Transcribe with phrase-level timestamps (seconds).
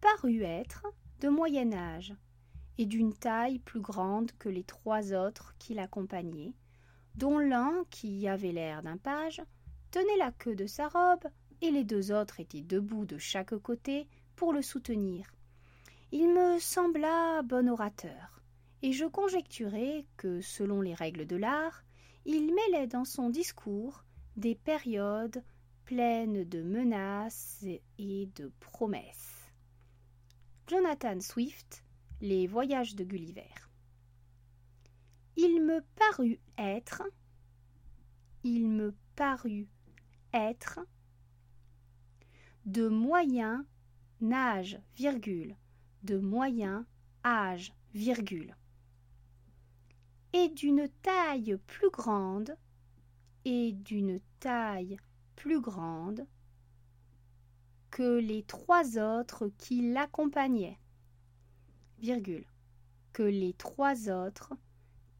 [0.00, 0.86] parut être
[1.20, 2.14] de moyen âge
[2.78, 6.54] et d'une taille plus grande que les trois autres qui l'accompagnaient,
[7.16, 9.42] dont l'un, qui avait l'air d'un page,
[9.90, 11.26] tenait la queue de sa robe,
[11.60, 14.06] et les deux autres étaient debout de chaque côté
[14.36, 15.26] pour le soutenir.
[16.12, 18.40] Il me sembla bon orateur,
[18.82, 21.82] et je conjecturai que, selon les règles de l'art,
[22.24, 24.04] il mêlait dans son discours
[24.36, 25.42] des périodes
[25.84, 27.64] pleines de menaces
[27.98, 29.37] et de promesses.
[30.68, 31.82] Jonathan Swift,
[32.20, 33.54] Les voyages de Gulliver.
[35.34, 37.02] Il me parut être,
[38.44, 39.66] il me parut
[40.34, 40.80] être
[42.66, 43.64] de moyen
[44.30, 45.56] âge, virgule,
[46.02, 46.86] de moyen
[47.24, 48.54] âge, virgule,
[50.34, 52.58] et d'une taille plus grande,
[53.46, 54.98] et d'une taille
[55.34, 56.26] plus grande
[57.98, 60.78] que les trois autres qui l'accompagnaient,
[61.98, 62.46] virgule,
[63.12, 64.54] que les trois autres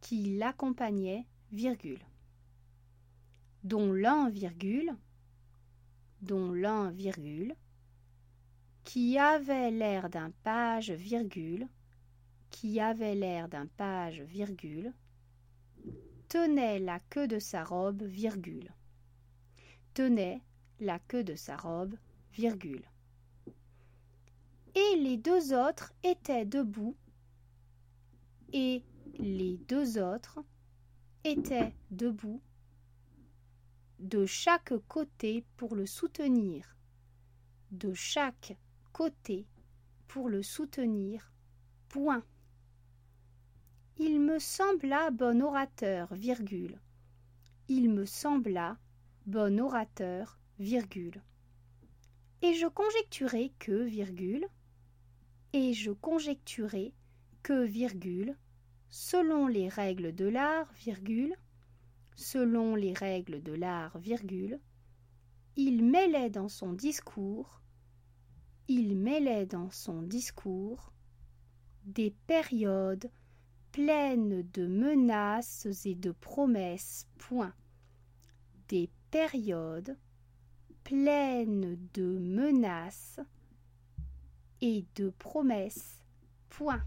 [0.00, 2.06] qui l'accompagnaient, virgule,
[3.64, 4.94] dont l'un, virgule,
[6.22, 7.56] dont l'un, virgule,
[8.84, 11.66] qui avait l'air d'un page, virgule,
[12.50, 14.94] qui avait l'air d'un page, virgule,
[16.28, 18.72] tenait la queue de sa robe, virgule,
[19.94, 20.42] tenait
[20.78, 21.96] la queue de sa robe,
[24.74, 26.96] Et les deux autres étaient debout,
[28.52, 28.84] et
[29.18, 30.38] les deux autres
[31.24, 32.40] étaient debout
[33.98, 36.76] de chaque côté pour le soutenir,
[37.72, 38.56] de chaque
[38.92, 39.48] côté
[40.06, 41.32] pour le soutenir,
[41.88, 42.22] point.
[43.96, 46.78] Il me sembla bon orateur, virgule.
[47.66, 48.78] Il me sembla
[49.26, 51.20] bon orateur, virgule.
[52.42, 54.46] Et je conjecturai que, virgule,
[55.52, 56.94] et je conjecturai
[57.42, 58.36] que, virgule,
[58.88, 61.34] selon les règles de l'art, virgule,
[62.14, 64.60] selon les règles de l'art, virgule,
[65.56, 67.60] il mêlait dans son discours,
[68.68, 70.92] il mêlait dans son discours
[71.84, 73.10] des périodes
[73.72, 77.54] pleines de menaces et de promesses, point.
[78.68, 79.96] Des périodes
[80.88, 83.20] pleines de menaces
[84.62, 86.02] et de promesses,
[86.48, 86.82] point.